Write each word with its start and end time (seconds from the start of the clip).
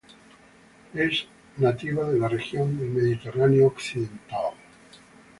Es 0.95 1.27
nativa 1.57 2.09
de 2.09 2.17
la 2.17 2.27
región 2.27 2.75
del 2.75 2.89
mediterráneo 2.89 3.67
occidental. 3.67 4.55